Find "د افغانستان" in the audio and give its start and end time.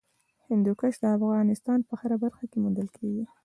0.99-1.79